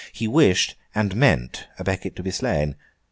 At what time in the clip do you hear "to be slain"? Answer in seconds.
2.15-2.75